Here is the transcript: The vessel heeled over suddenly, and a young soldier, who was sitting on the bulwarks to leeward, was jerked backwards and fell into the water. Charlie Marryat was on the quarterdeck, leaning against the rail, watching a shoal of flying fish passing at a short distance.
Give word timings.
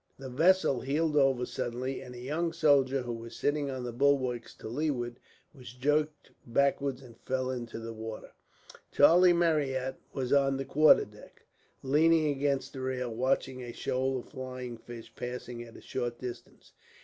The 0.17 0.29
vessel 0.29 0.79
heeled 0.79 1.15
over 1.15 1.45
suddenly, 1.45 2.01
and 2.01 2.15
a 2.15 2.19
young 2.19 2.53
soldier, 2.53 3.03
who 3.03 3.13
was 3.13 3.35
sitting 3.35 3.69
on 3.69 3.83
the 3.83 3.93
bulwarks 3.93 4.55
to 4.55 4.67
leeward, 4.67 5.19
was 5.53 5.73
jerked 5.73 6.31
backwards 6.43 7.03
and 7.03 7.19
fell 7.19 7.51
into 7.51 7.77
the 7.77 7.93
water. 7.93 8.31
Charlie 8.91 9.31
Marryat 9.31 9.97
was 10.11 10.33
on 10.33 10.57
the 10.57 10.65
quarterdeck, 10.65 11.45
leaning 11.83 12.25
against 12.31 12.73
the 12.73 12.81
rail, 12.81 13.13
watching 13.13 13.61
a 13.61 13.71
shoal 13.73 14.17
of 14.17 14.29
flying 14.29 14.75
fish 14.75 15.13
passing 15.15 15.61
at 15.61 15.77
a 15.77 15.81
short 15.81 16.17
distance. 16.17 16.71